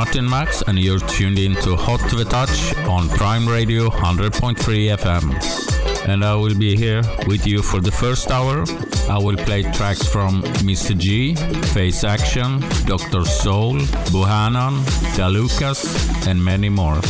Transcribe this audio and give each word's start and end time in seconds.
Martin 0.00 0.26
Max, 0.26 0.62
and 0.62 0.78
you're 0.78 0.98
tuned 0.98 1.38
in 1.38 1.54
to 1.56 1.76
Hot 1.76 2.00
to 2.08 2.16
the 2.16 2.24
Touch 2.24 2.74
on 2.88 3.06
Prime 3.10 3.46
Radio 3.46 3.90
100.3 3.90 4.56
FM. 4.96 6.08
And 6.08 6.24
I 6.24 6.34
will 6.36 6.54
be 6.54 6.74
here 6.74 7.02
with 7.26 7.46
you 7.46 7.60
for 7.60 7.80
the 7.80 7.90
first 7.92 8.30
hour. 8.30 8.64
I 9.10 9.18
will 9.18 9.36
play 9.36 9.62
tracks 9.62 10.08
from 10.08 10.42
Mr. 10.64 10.96
G, 10.96 11.34
Faze 11.74 12.02
Action, 12.02 12.60
Dr. 12.86 13.26
Soul, 13.26 13.74
Buhanan, 14.10 14.82
Dalukas, 15.18 15.84
and 16.26 16.42
many 16.42 16.70
more. 16.70 17.00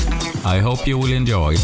I 0.45 0.59
hope 0.59 0.85
you 0.85 0.99
will 0.99 1.13
enjoy. 1.13 1.55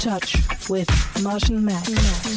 Touch 0.00 0.34
with 0.70 0.88
Martin. 1.22 1.66
Down 1.66 2.29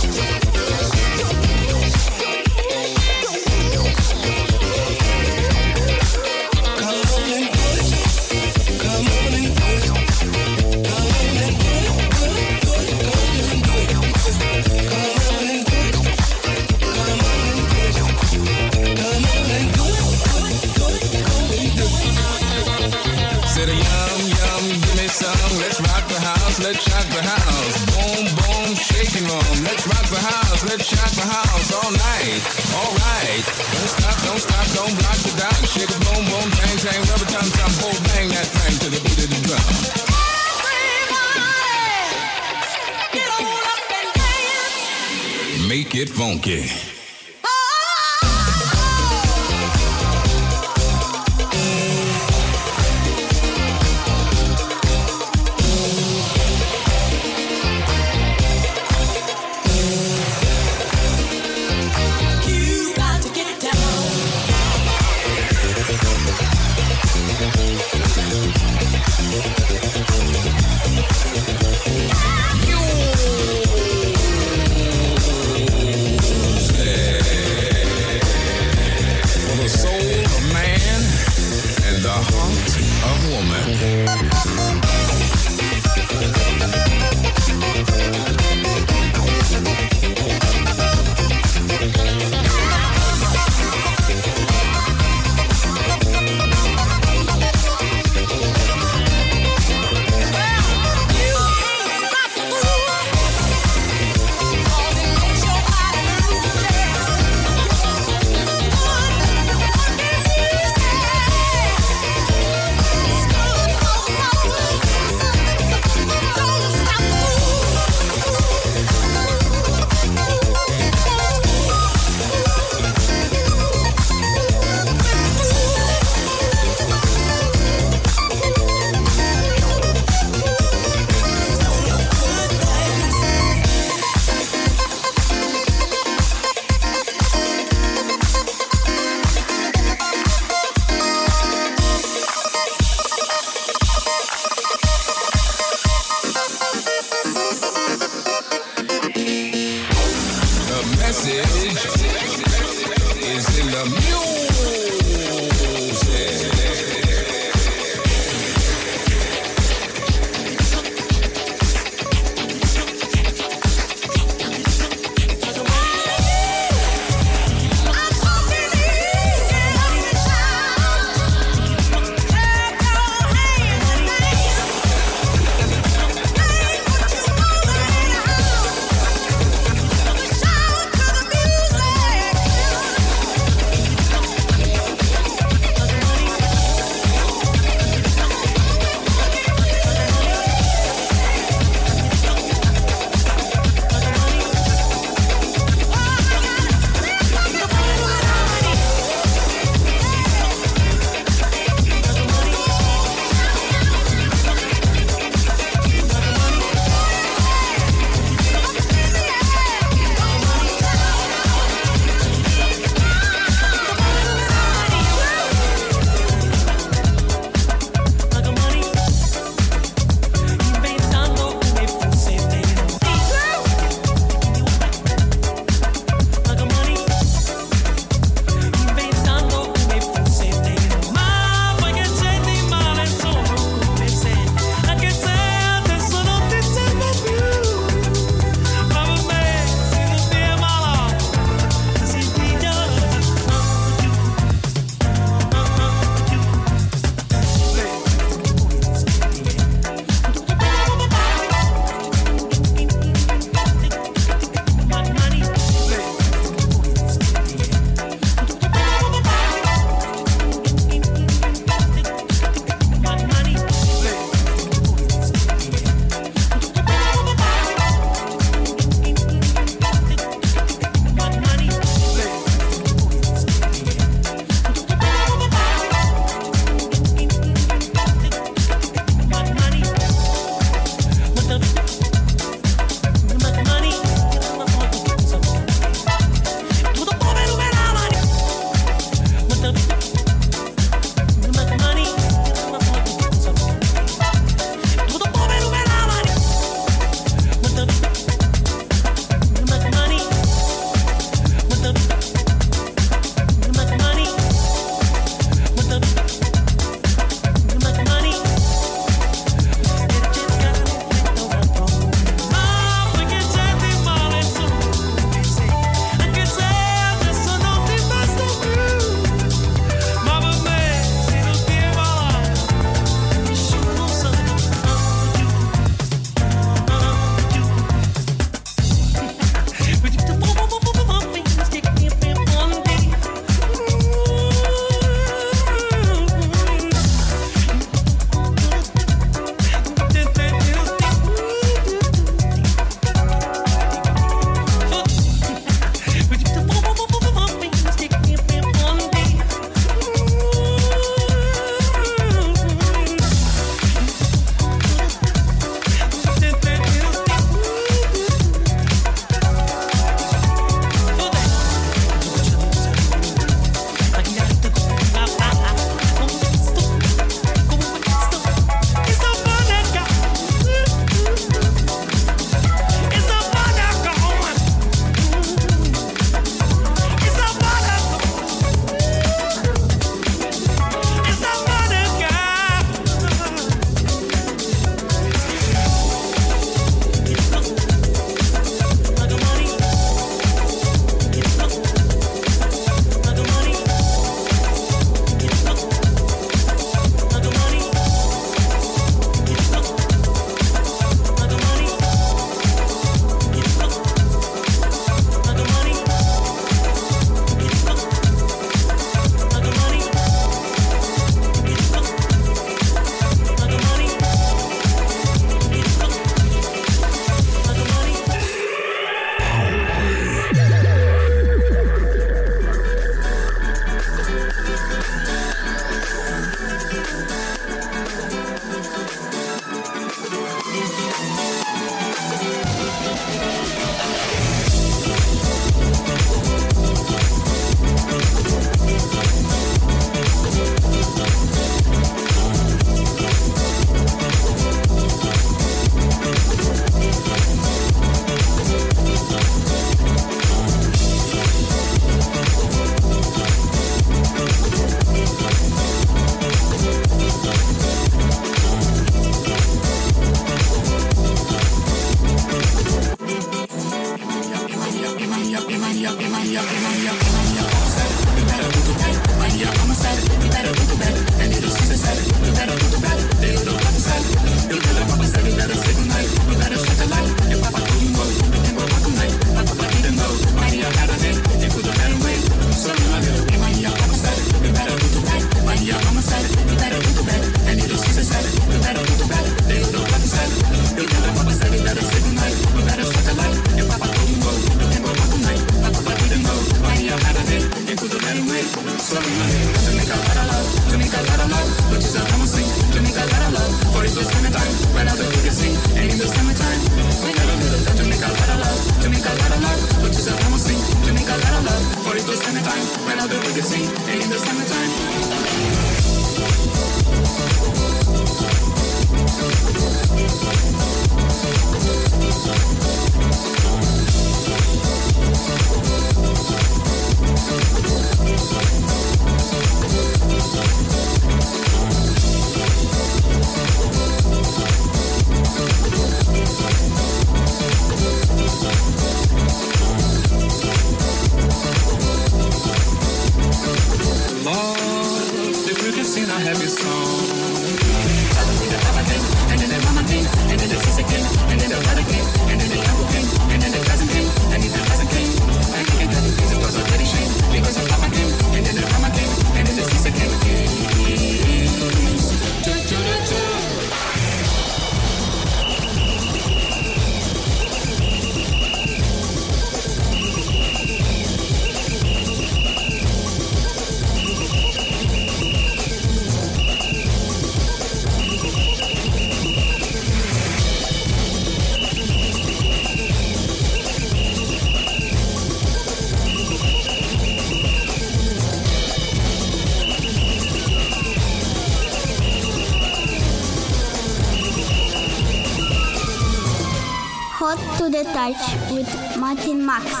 touch 598.03 598.71
with 598.71 599.17
Martin 599.17 599.65
Max. 599.65 600.00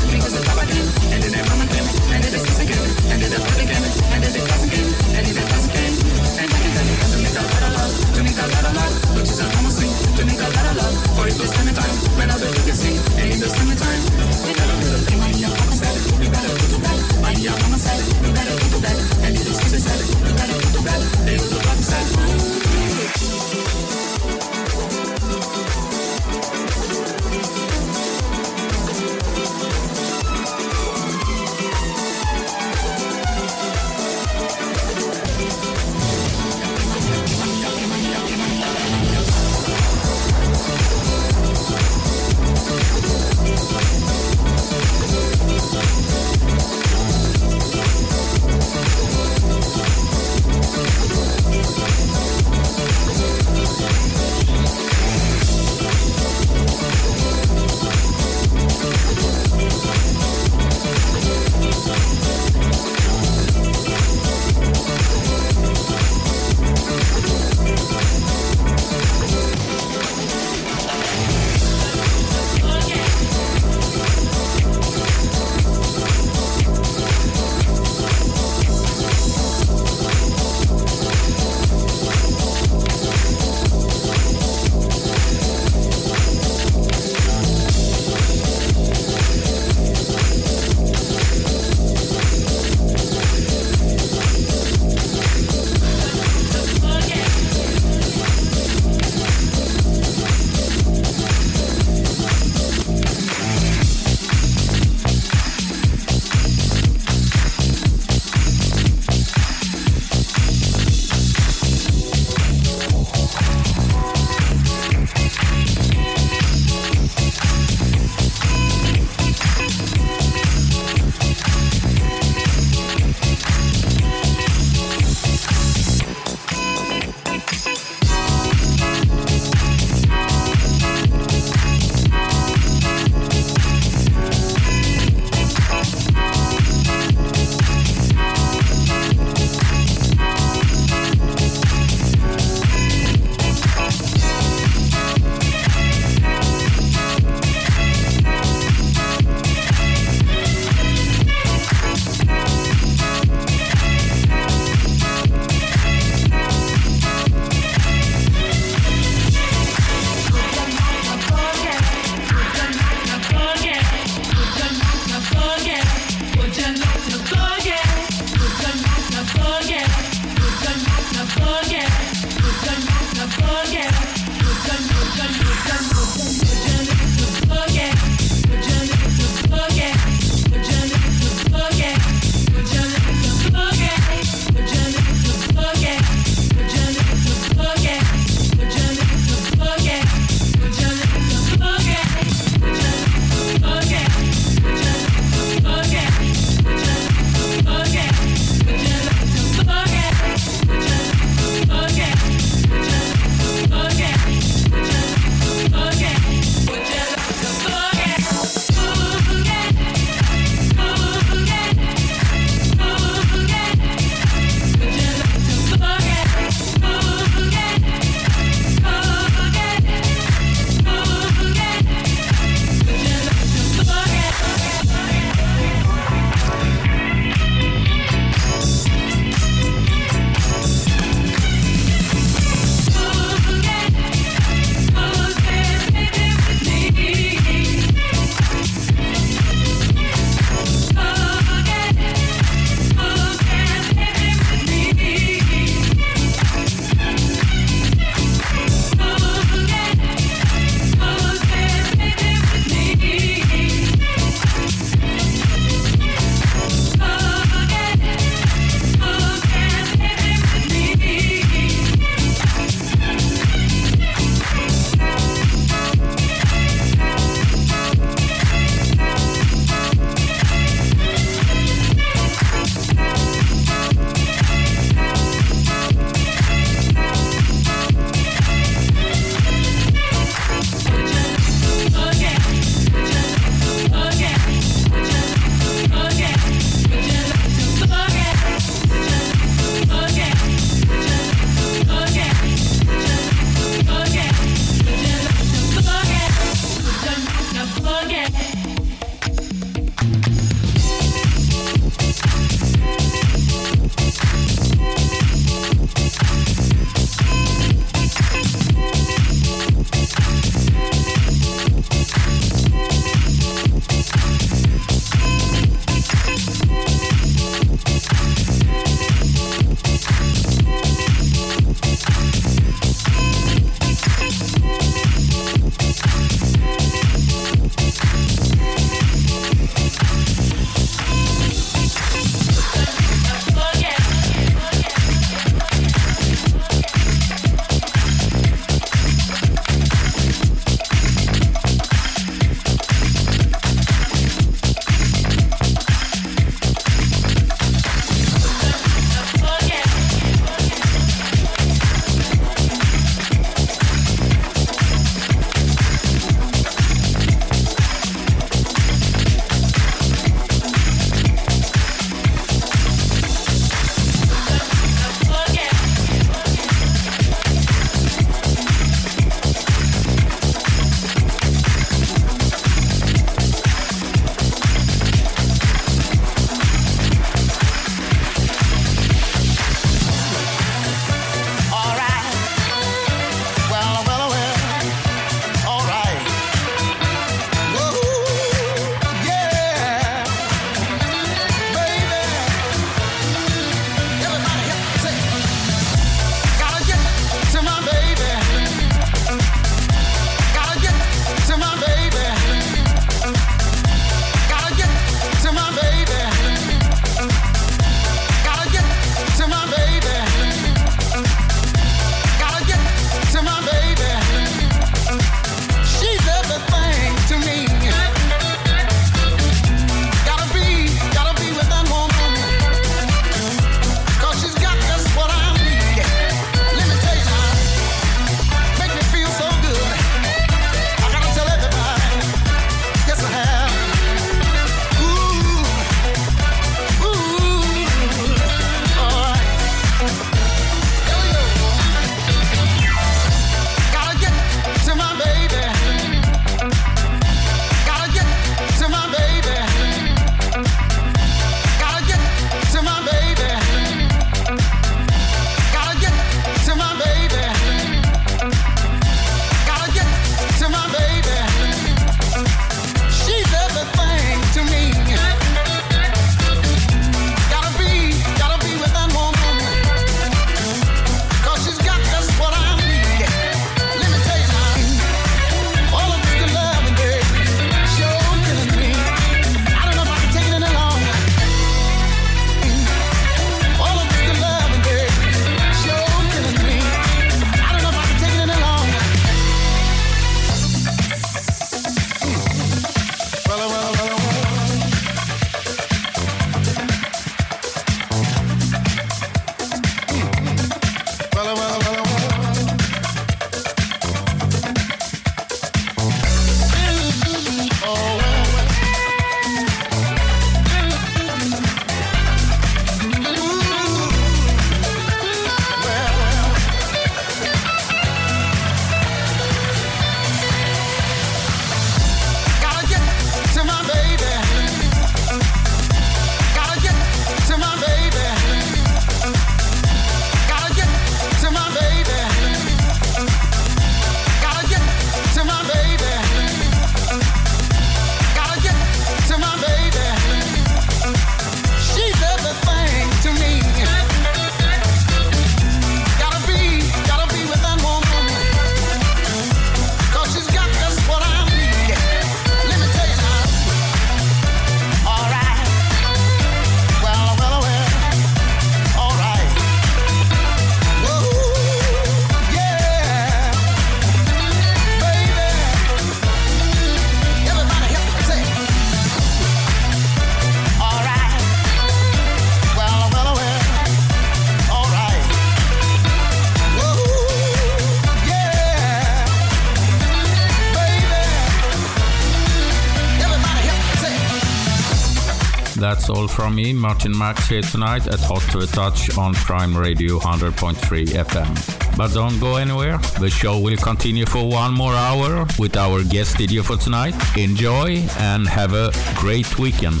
From 586.30 586.54
me, 586.54 586.72
Martin 586.72 587.16
Max, 587.16 587.48
here 587.48 587.62
tonight 587.62 588.06
at 588.06 588.20
Hot 588.20 588.42
to 588.52 588.58
the 588.58 588.66
Touch 588.66 589.16
on 589.18 589.34
Prime 589.34 589.76
Radio 589.76 590.18
100.3 590.18 590.74
FM. 591.06 591.96
But 591.96 592.12
don't 592.12 592.38
go 592.38 592.56
anywhere, 592.56 592.98
the 593.18 593.30
show 593.30 593.58
will 593.58 593.76
continue 593.76 594.26
for 594.26 594.48
one 594.48 594.72
more 594.72 594.94
hour 594.94 595.46
with 595.58 595.76
our 595.76 596.02
guest 596.04 596.32
studio 596.34 596.62
for 596.62 596.76
tonight. 596.76 597.14
Enjoy 597.36 597.96
and 598.18 598.48
have 598.48 598.72
a 598.74 598.92
great 599.16 599.58
weekend. 599.58 600.00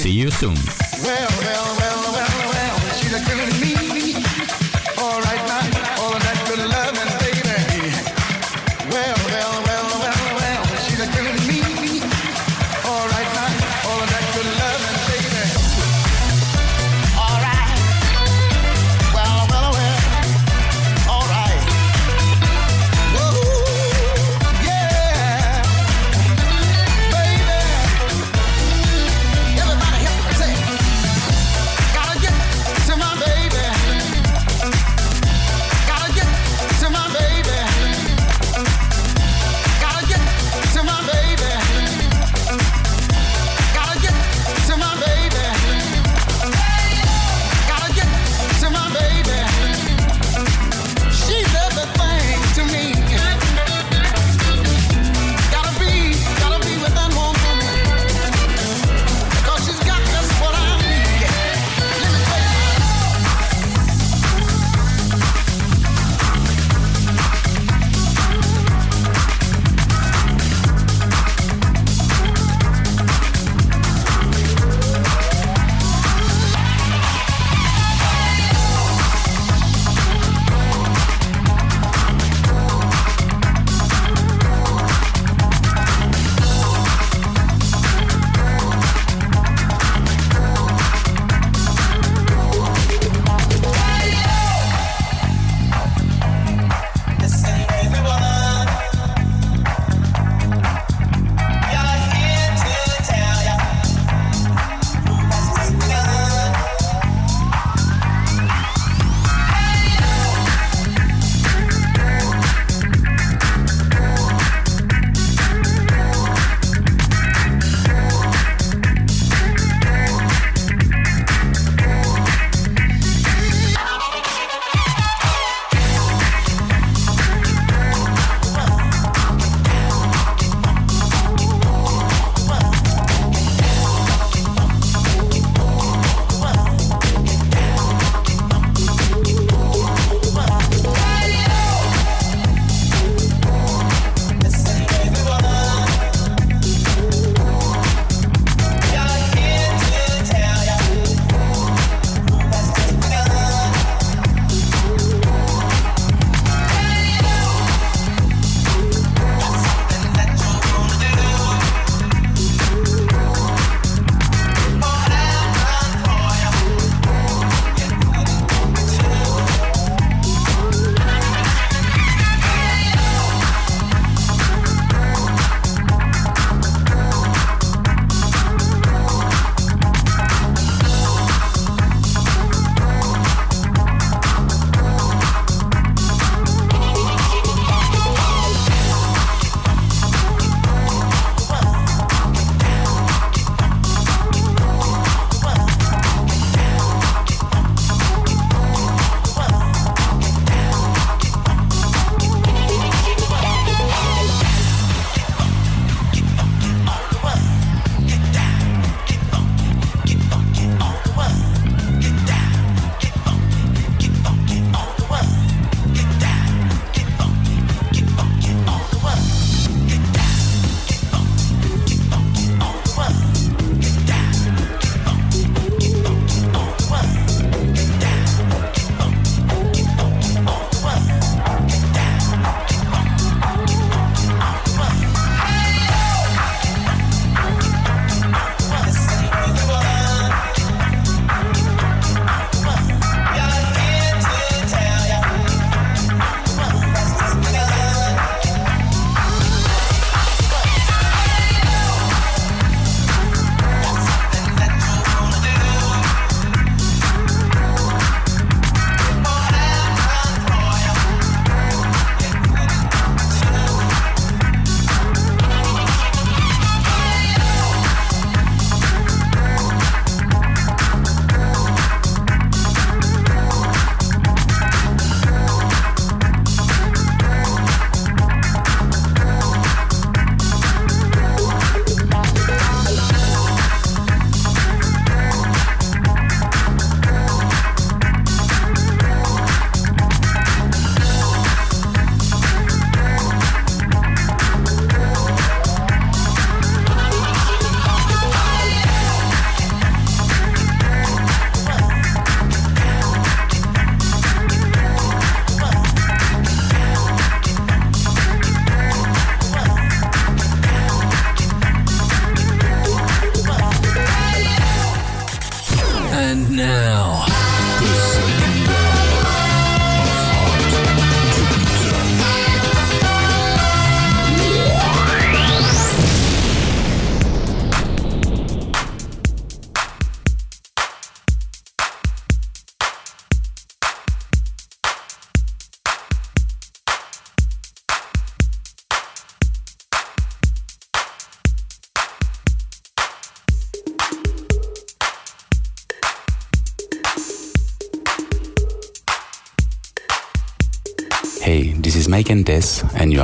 See 0.00 0.10
you 0.10 0.30
soon. 0.30 0.56
Well, 1.02 1.28
well, 1.40 1.76
well, 1.78 2.12
well, 2.12 2.52
well, 2.52 2.78
she's 2.98 3.12
a 3.12 3.64
me. 3.64 3.75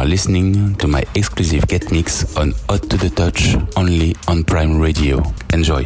Are 0.03 0.07
listening 0.09 0.74
to 0.74 0.88
my 0.88 1.05
exclusive 1.14 1.64
get 1.68 1.92
mix 1.92 2.36
on 2.36 2.53
Hot 2.68 2.82
to 2.90 2.96
the 2.96 3.09
Touch 3.09 3.55
only 3.76 4.16
on 4.26 4.42
Prime 4.42 4.80
Radio. 4.80 5.22
Enjoy. 5.53 5.84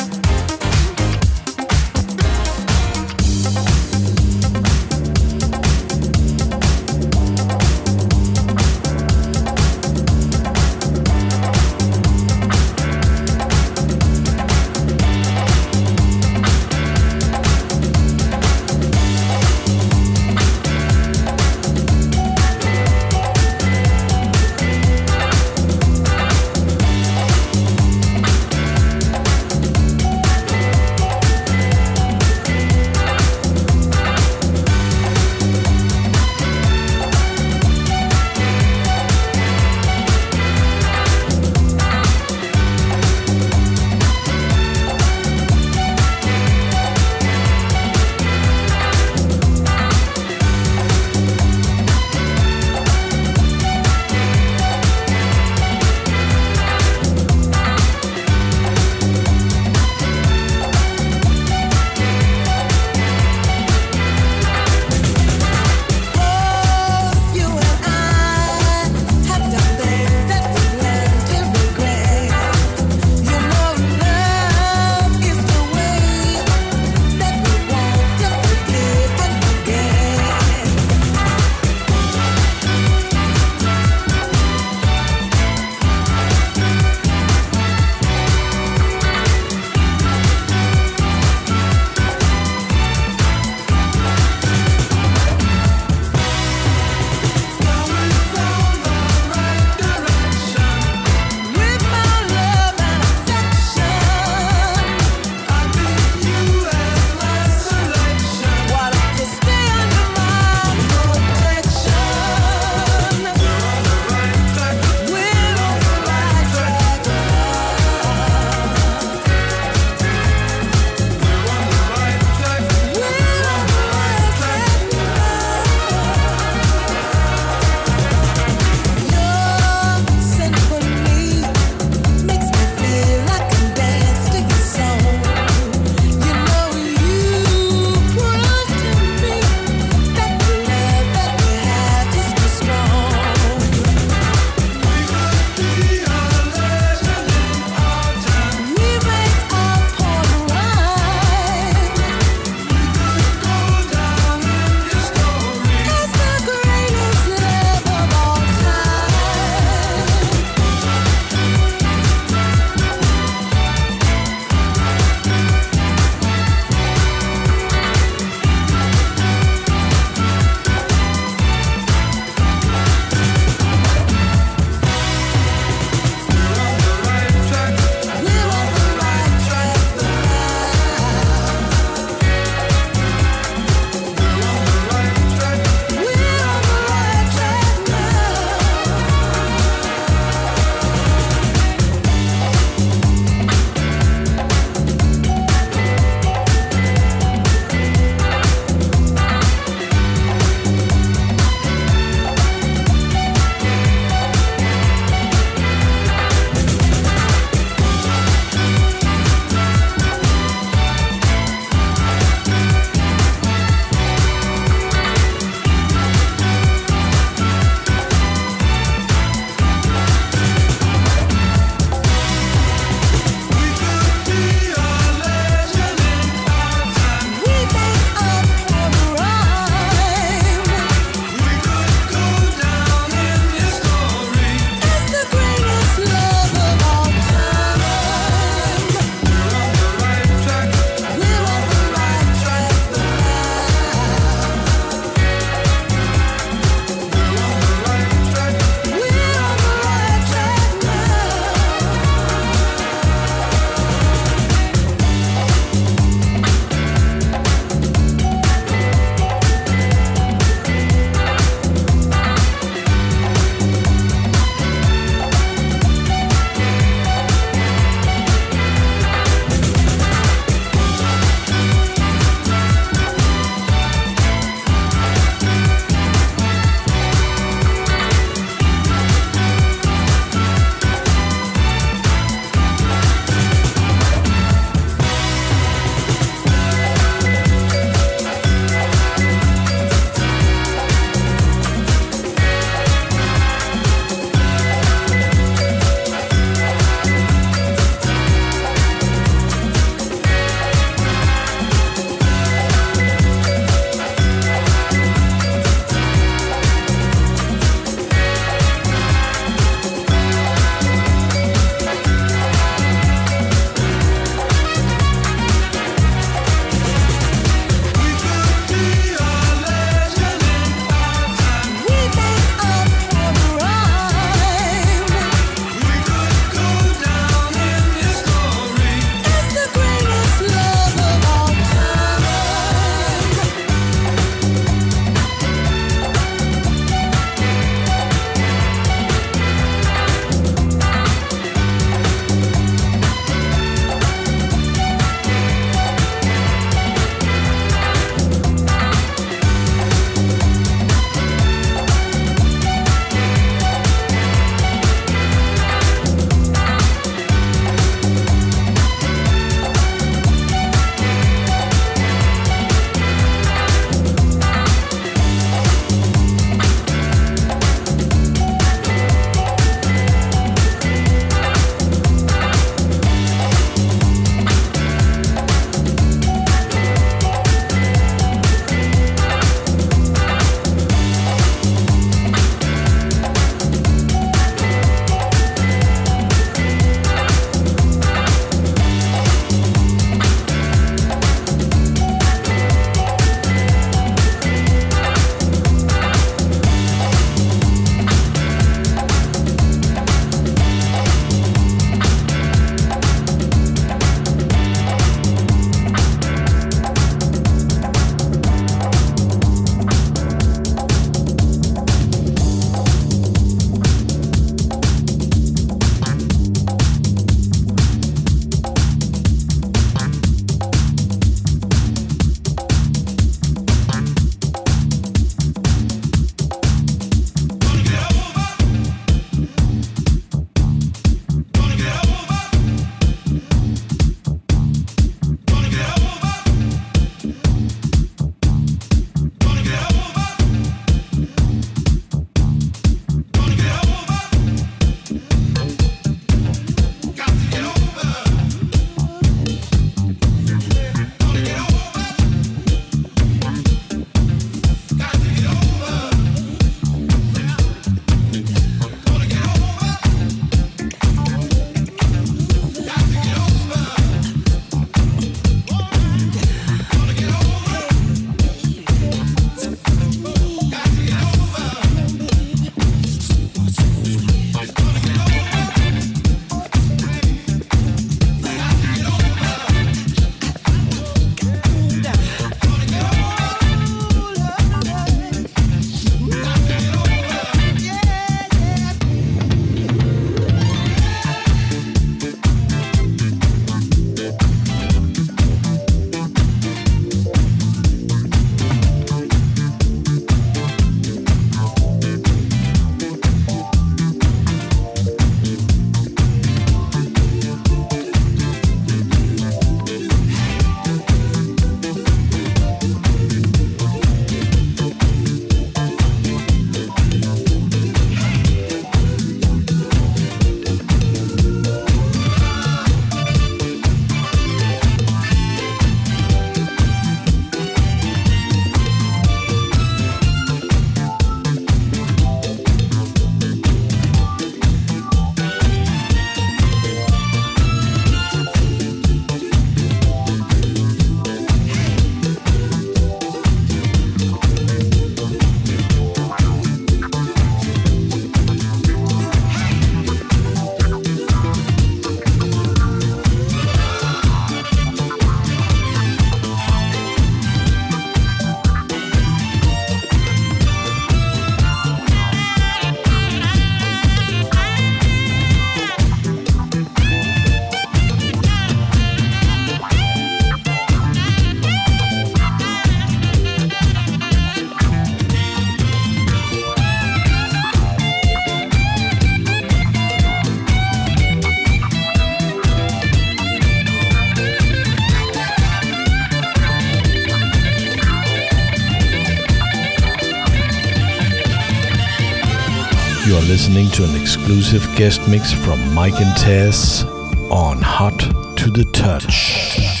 You 593.31 593.37
are 593.37 593.43
listening 593.43 593.89
to 593.91 594.03
an 594.03 594.21
exclusive 594.21 594.83
guest 594.97 595.25
mix 595.29 595.53
from 595.53 595.93
Mike 595.93 596.19
and 596.19 596.35
Tess 596.35 597.05
on 597.49 597.81
Hot 597.81 598.19
to 598.57 598.69
the 598.69 598.83
Touch. 598.83 600.00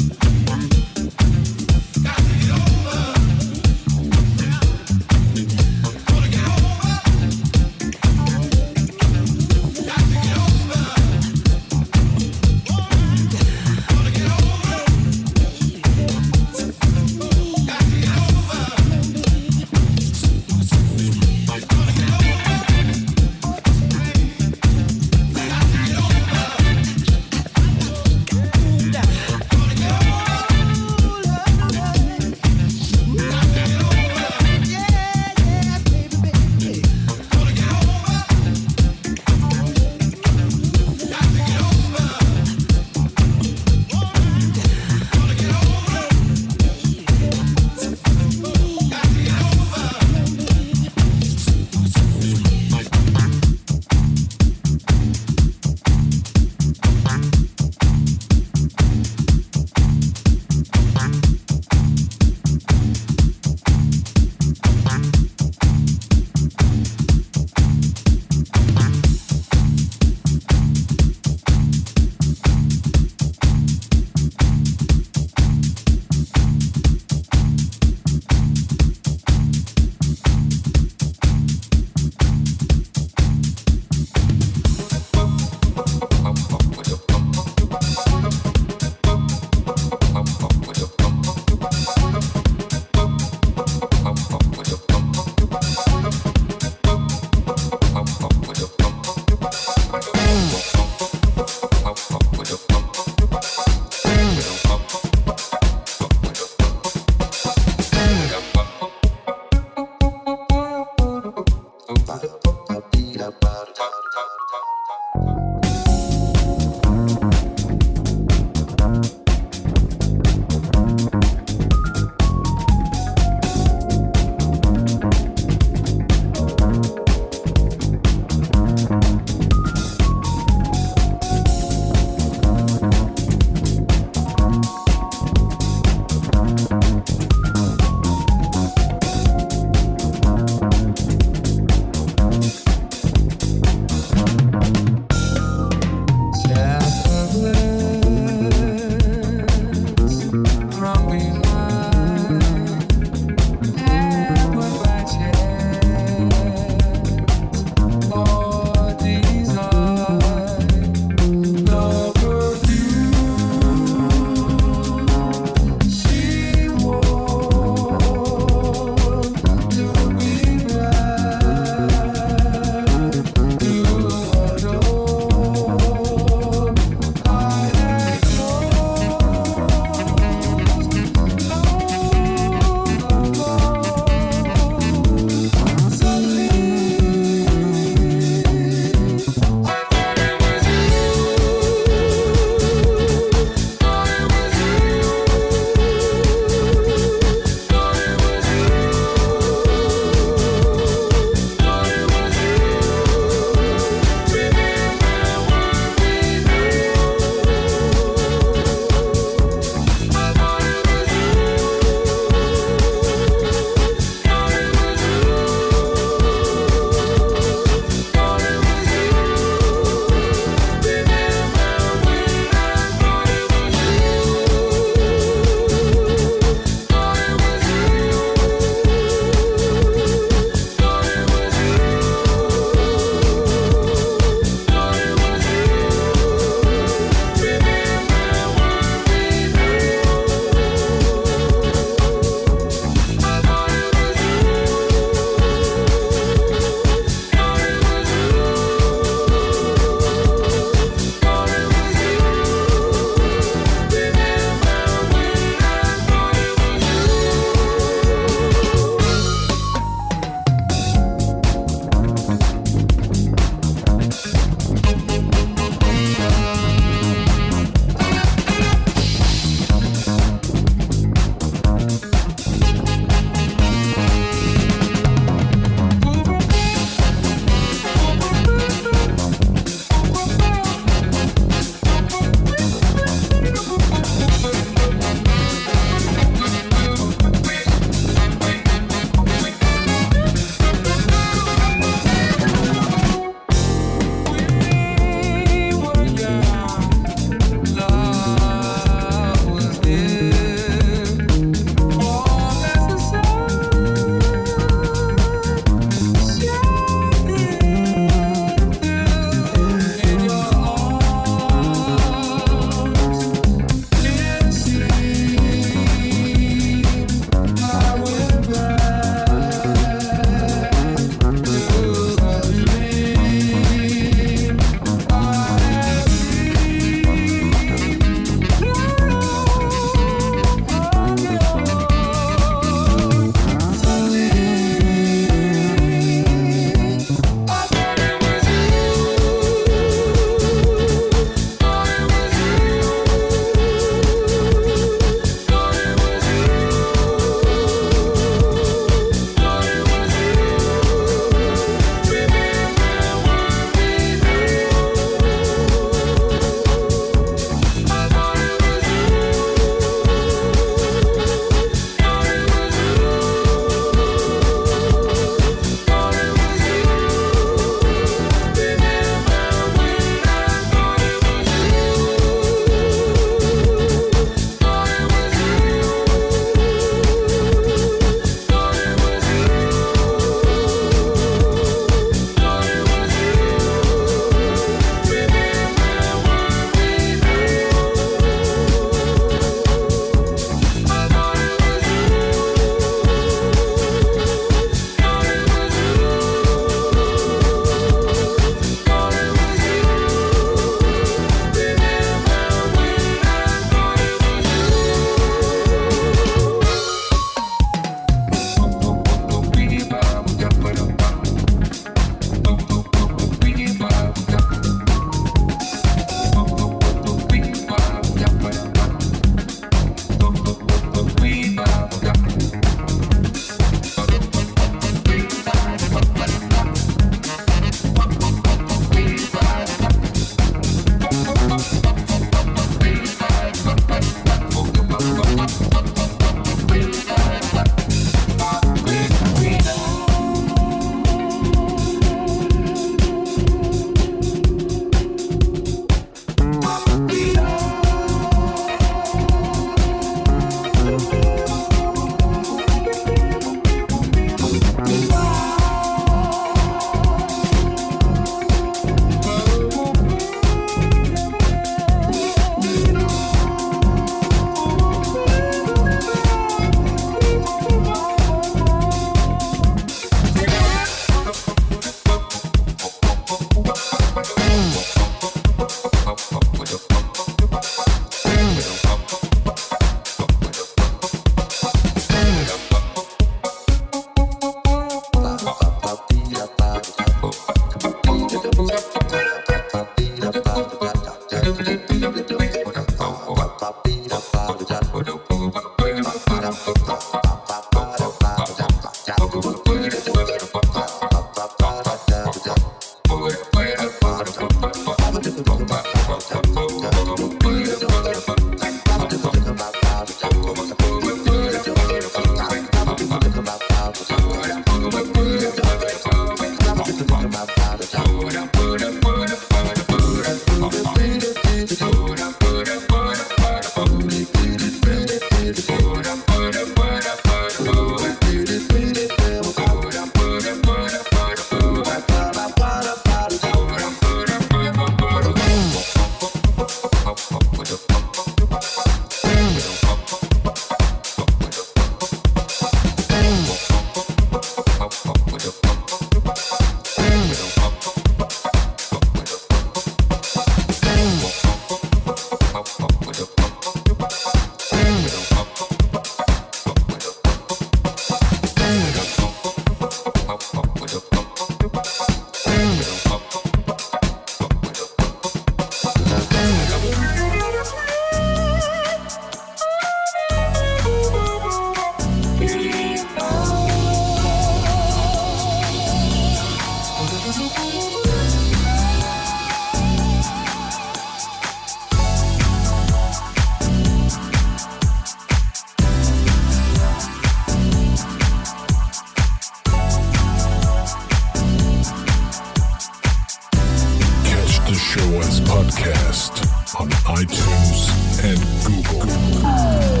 Podcast 595.61 596.41
on 596.79 596.89
iTunes 597.05 598.23
and 598.23 598.41
Google. 598.65 600.00